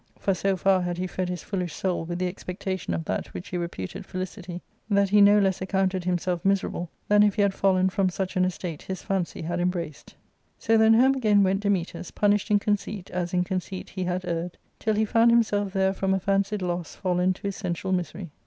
[0.17, 3.49] For so far had he fed his foolish soul with the expectation of that which
[3.49, 7.87] he reputed felicity, that he no less accounted himself miserable than if he had fallen
[7.87, 10.15] from such an estate his fancy had embraced.
[10.57, 14.57] So then home again went Dametas, punished in conceit as in conceit he had erred,
[14.79, 18.31] till he found himself there from a fancied loss fallen to essential misery.